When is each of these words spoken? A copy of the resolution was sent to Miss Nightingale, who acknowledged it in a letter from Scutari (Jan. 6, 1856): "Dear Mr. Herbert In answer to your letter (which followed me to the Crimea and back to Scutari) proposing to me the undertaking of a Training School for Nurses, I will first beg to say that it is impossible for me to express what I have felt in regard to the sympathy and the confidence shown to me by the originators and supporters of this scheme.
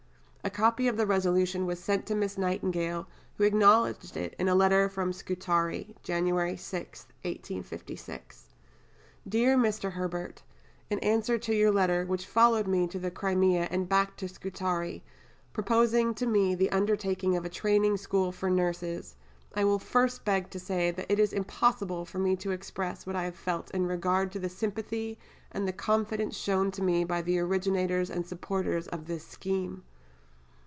A 0.43 0.49
copy 0.49 0.87
of 0.87 0.97
the 0.97 1.05
resolution 1.05 1.67
was 1.67 1.79
sent 1.79 2.07
to 2.07 2.15
Miss 2.15 2.35
Nightingale, 2.35 3.07
who 3.37 3.43
acknowledged 3.43 4.17
it 4.17 4.35
in 4.39 4.47
a 4.49 4.55
letter 4.55 4.89
from 4.89 5.13
Scutari 5.13 5.95
(Jan. 6.01 6.23
6, 6.25 7.05
1856): 7.21 8.55
"Dear 9.29 9.55
Mr. 9.55 9.91
Herbert 9.91 10.41
In 10.89 10.97
answer 10.99 11.37
to 11.37 11.53
your 11.53 11.69
letter 11.69 12.07
(which 12.07 12.25
followed 12.25 12.65
me 12.65 12.87
to 12.87 12.97
the 12.97 13.11
Crimea 13.11 13.67
and 13.69 13.87
back 13.87 14.17
to 14.17 14.27
Scutari) 14.27 15.03
proposing 15.53 16.15
to 16.15 16.25
me 16.25 16.55
the 16.55 16.71
undertaking 16.71 17.37
of 17.37 17.45
a 17.45 17.47
Training 17.47 17.95
School 17.97 18.31
for 18.31 18.49
Nurses, 18.49 19.15
I 19.53 19.63
will 19.63 19.77
first 19.79 20.25
beg 20.25 20.49
to 20.49 20.59
say 20.59 20.89
that 20.89 21.05
it 21.07 21.19
is 21.19 21.33
impossible 21.33 22.03
for 22.03 22.17
me 22.17 22.35
to 22.37 22.49
express 22.49 23.05
what 23.05 23.15
I 23.15 23.25
have 23.25 23.35
felt 23.35 23.69
in 23.75 23.85
regard 23.85 24.31
to 24.31 24.39
the 24.39 24.49
sympathy 24.49 25.19
and 25.51 25.67
the 25.67 25.71
confidence 25.71 26.35
shown 26.35 26.71
to 26.71 26.81
me 26.81 27.03
by 27.03 27.21
the 27.21 27.37
originators 27.37 28.09
and 28.09 28.25
supporters 28.25 28.87
of 28.87 29.05
this 29.05 29.25
scheme. 29.25 29.83